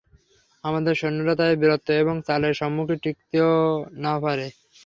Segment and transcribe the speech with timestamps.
[0.63, 3.37] আমাদের সৈন্যরা তাদের বীরত্ব এবং চালের সম্মুখে টিকতে
[3.97, 4.45] নাও পারে।